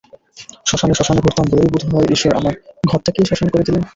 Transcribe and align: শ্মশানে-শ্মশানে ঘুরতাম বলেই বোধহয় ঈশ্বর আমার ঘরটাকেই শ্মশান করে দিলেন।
শ্মশানে-শ্মশানে 0.67 1.21
ঘুরতাম 1.21 1.45
বলেই 1.49 1.71
বোধহয় 1.73 2.07
ঈশ্বর 2.15 2.31
আমার 2.35 2.53
ঘরটাকেই 2.83 3.27
শ্মশান 3.29 3.47
করে 3.49 3.65
দিলেন। 3.67 3.83